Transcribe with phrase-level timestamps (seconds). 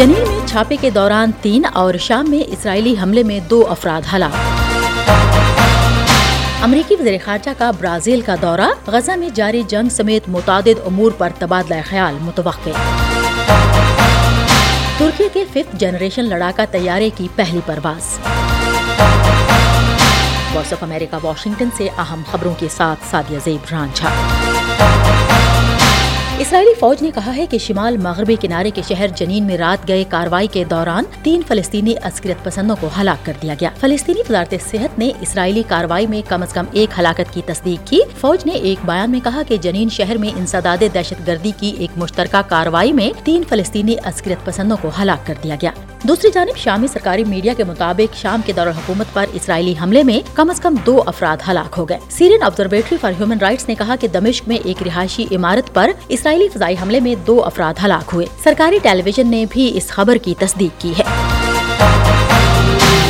[0.00, 4.32] جنین میں چھاپے کے دوران تین اور شام میں اسرائیلی حملے میں دو افراد ہلاک۔
[6.62, 11.28] امریکی وزیر خارجہ کا برازیل کا دورہ، غزہ میں جاری جنگ سمیت متعدد امور پر
[11.38, 12.70] تبادلہ خیال متوقع۔
[14.98, 18.18] ترکی کے ففتھ جنریشن لڑاکا طیارے کی پہلی پرواز۔
[20.54, 24.10] وائس آف امریکہ، واشنگٹن سے اہم خبروں کے ساتھ سادیہ زیب رانجھا۔
[26.40, 30.04] اسرائیلی فوج نے کہا ہے کہ شمال مغربی کنارے کے شہر جنین میں رات گئے
[30.08, 34.98] کاروائی کے دوران تین فلسطینی عسکریت پسندوں کو ہلاک کر دیا گیا۔ فلسطینی وزارت صحت
[34.98, 38.86] نے اسرائیلی کاروائی میں کم از کم ایک ہلاکت کی تصدیق کی۔ فوج نے ایک
[38.86, 43.10] بیان میں کہا کہ جنین شہر میں انسداد دہشت گردی کی ایک مشترکہ کاروائی میں
[43.24, 45.70] تین فلسطینی عسکریت پسندوں کو ہلاک کر دیا گیا۔
[46.02, 50.30] دوسری جانب شامی سرکاری میڈیا کے مطابق شام کے دور حکومت پر اسرائیلی حملے میں
[50.34, 53.96] کم از کم دو افراد ہلاک ہو گئے۔ Syrian observatory for human rights نے کہا
[54.00, 58.26] کہ دمشق میں ایک رہائشی عمارت پر اسرائیلی فضائی حملے میں دو افراد ہلاک ہوئے۔
[58.44, 61.04] سرکاری ٹیلی ویژن نے بھی اس خبر کی تصدیق کی ہے۔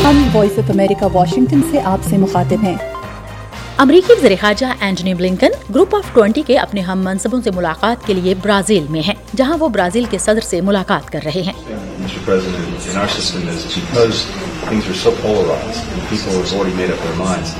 [0.04, 2.76] ہم وائس آف امریکہ واشنگٹن سے آپ سے مخاطب ہیں۔
[3.76, 8.14] امریکی وزیر خارجہ Antony Blinken group of twenty کے اپنے ہم منصبوں سے ملاقات کے
[8.14, 11.69] لیے برازیل میں ہیں جہاں وہ برازیل کے صدر سے ملاقات کر رہے ہیں۔
[12.10, 12.24] Mr.
[12.24, 14.24] President, in our system is because
[14.68, 17.54] things are so polarized and people have already made up their minds,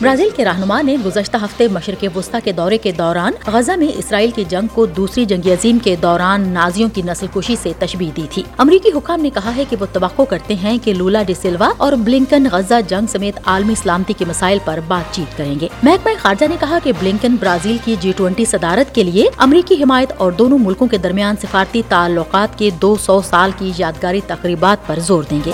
[0.00, 4.30] Brazil کے رہنما نے گزشتہ ہفتے مشرق وسطی کے دورے کے دوران غزہ میں اسرائیل
[4.30, 8.26] کی جنگ کو دوسری جنگ عظیم کے دوران نازیوں کی نسل کشی سے تشبیح دی
[8.30, 11.72] تھی۔ امریکی حکام نے کہا ہے کہ وہ توقع کرتے ہیں کہ لولا ڈی سلوا
[11.76, 16.12] اور بلنکن غزہ جنگ سمیت عالمی سلامتی کے مسائل پر بات چیت کریں گے۔ محکمہ
[16.22, 20.32] خارجہ نے کہا کہ بلنکن برازیل کی جی ٹوئنٹی صدارت کے لیے امریکی حمایت اور
[20.32, 25.22] دونوں ملکوں کے درمیان سفارتی تعلقات کے دو سو سال کی یادگاری تقریبات پر زور
[25.30, 25.52] دیں گے۔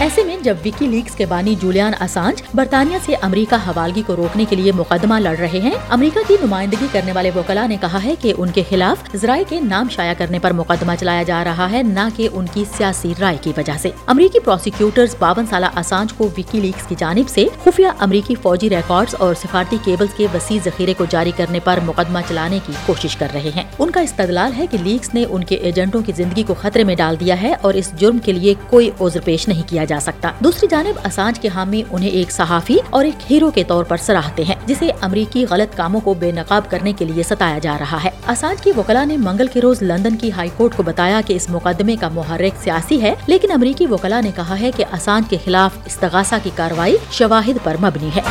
[0.00, 4.44] ایسے میں جب وکی لیکس کے بانی جولیان اسانج برطانیہ سے امریکہ حوالگی کو روکنے
[4.50, 8.14] کے لیے مقدمہ لڑ رہے ہیں، امریکہ کی نمائندگی کرنے والے وکلا نے کہا ہے
[8.20, 11.82] کہ ان کے خلاف ذرائع کے نام شائع کرنے پر مقدمہ چلایا جا رہا ہے،
[11.82, 16.28] نہ کہ ان کی سیاسی رائے کی وجہ سے۔ امریکی پروسیکیوٹرز باون سالہ اسانج کو
[16.38, 20.94] وکی لیکس کی جانب سے خفیہ امریکی فوجی ریکارڈز اور سفارتی کیبلز کے وسیع ذخیرے
[20.94, 24.66] کو جاری کرنے پر مقدمہ چلانے کی کوشش کر رہے ہیں۔ ان کا استدلال ہے
[24.66, 27.74] کہ لیکس نے ان کے ایجنٹوں کی زندگی کو خطرے میں ڈال دیا ہے اور
[27.74, 31.48] اس جرم کے لیے کوئی عذر پیش نہیں کیا جا سکتا۔ دوسری جانب، اسانج کے
[31.54, 35.76] حامی انہیں ایک صحافی اور ایک ہیرو کے طور پر سراہتے ہیں، جسے امریکی غلط
[35.76, 39.16] کاموں کو بے نقاب کرنے کے لیے ستایا جا رہا ہے۔ اسانج کی وکلا نے
[39.16, 43.02] منگل کے روز لندن کی ہائی کورٹ کو بتایا کہ اس مقدمے کا محرک سیاسی
[43.02, 47.58] ہے، لیکن امریکی وکلا نے کہا ہے کہ اسانج کے خلاف استغاثہ کی کاروائی شواہد
[47.64, 48.22] پر مبنی ہے۔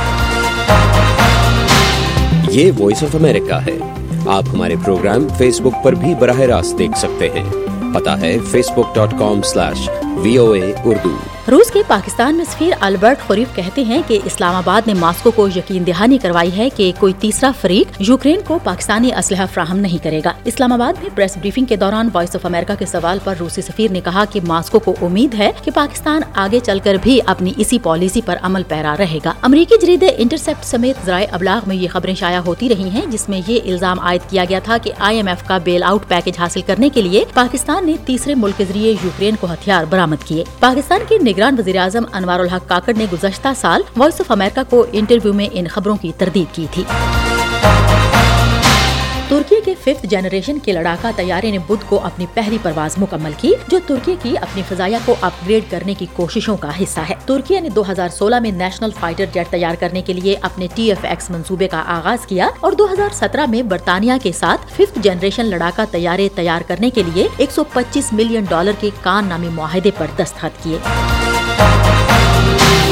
[2.50, 3.78] یہ وائس آف امریکہ ہے۔
[4.28, 7.46] آپ ہمارے پروگرام فیس بک پر بھی براہ راست دیکھ سکتے ہیں۔
[7.94, 8.38] پتا ہے
[8.72, 11.18] Facebook dot com slash V O A Urdu
[11.48, 15.48] روس کے پاکستان میں سفیر البرٹ خریف کہتے ہیں کہ اسلام آباد نے ماسکو کو
[15.48, 20.22] یقین دہانی کروائی ہے کہ کوئی تیسرا فریق یوکرین کو پاکستانی اسلحہ فراہم نہیں کرے
[20.26, 23.62] گا۔ اسلام آباد میں پریس بریفنگ کے دوران وائس آف امریکہ کے سوال پر روسی
[23.62, 27.54] سفیر نے کہا کہ ماسکو کو امید ہے کہ پاکستان آگے چل کر بھی اپنی
[27.58, 31.88] اسی پالیسی پر عمل پیرا رہے گا۔ امریکی جرید انٹرسپٹ سمیت ذرائع ابلاغ میں یہ
[31.88, 35.18] خبریں شائع ہوتی رہی ہیں، جس میں یہ الزام عائد کیا گیا تھا کہ آئی
[35.18, 38.66] ایم ایف کا بیل آؤٹ پیکج حاصل کرنے کے لیے پاکستان نے تیسرے ملک کے
[38.66, 43.06] ذریعے یوکرین کو ہتھیار برامد کیے۔ پاکستان کے نگران وزیر اعظم انوار الحق کاکڑ نے
[43.14, 46.84] گزشتہ سال وائس آف امریکہ کو انٹرویو میں ان خبروں کی تردید کی تھی۔
[49.28, 53.52] ترکی کے ففتھ جنریشن کے لڑاکا طیارے نے بدھ کو اپنی پہلی پرواز مکمل کی،
[53.68, 57.60] جو ترکی کی اپنی فضائیہ کو اپ گریڈ کرنے کی کوششوں کا حصہ ہے۔ ترکی
[57.60, 61.06] نے دو ہزار سولہ میں نیشنل فائٹر جیٹ تیار کرنے کے لیے اپنے ٹی ایف
[61.06, 65.46] ایکس منصوبے کا آغاز کیا اور دو ہزار سترہ میں برطانیہ کے ساتھ ففتھ جنریشن
[65.46, 69.92] لڑاکا طیارے تیار کرنے کے لیے ایک سو پچیس ملین ڈالر کے کان نامی معاہدے
[69.98, 70.78] پر دستخط کیے۔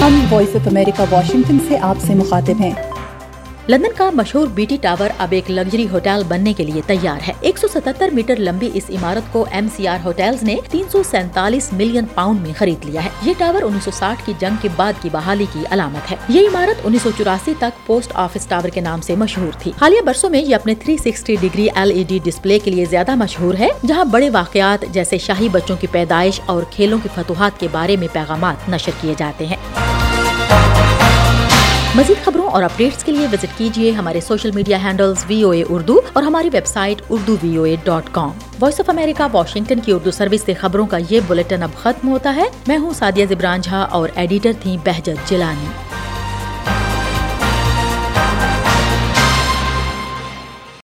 [0.02, 2.72] ہم وائس آف امریکہ واشنگٹن سے آپ سے مخاطب ہیں۔
[3.70, 7.58] لندن کا مشہور بیٹی ٹاور اب ایک لگژری ہوٹل بننے کے لیے تیار ہے۔ ایک
[7.58, 11.74] سو ستر میٹر لمبی اس عمارت کو ایم سی آر ہوٹلز نے تین سو سینتالیس
[11.74, 14.94] ملین پاؤنڈ میں خرید لیا ہے۔ یہ ٹاور انیس سو ساٹھ کی جنگ کے بعد
[15.02, 18.82] کی بحالی کی علامت ہے۔ یہ عمارت انیس سو چوراسی تک پوسٹ آفس ٹاور کے
[18.82, 22.20] نام سے مشہور تھی۔ حالیہ برسوں میں یہ اپنے three sixty degree L E D
[22.24, 26.64] display کے لیے زیادہ مشہور ہے، جہاں بڑے واقعات جیسے شاہی بچوں کی پیدائش اور
[26.72, 29.58] کھیلوں کی فتوحات کے بارے میں پیغامات نشر کیے جاتے ہیں۔
[31.98, 35.64] مزید خبروں اور اپڈیٹس کے لیے وزٹ کیجیے ہمارے social media handles V O A
[35.70, 38.30] Urdu اور ہماری website Urdu V O A dot com
[38.60, 42.36] voice of America Washington کی اردو سروس سے خبروں کا یہ بلٹن اب ختم ہوتا
[42.36, 45.87] ہے۔ میں ہوں سادیہ زبران جھا اور ایڈیٹر تھیں بہجت جلانی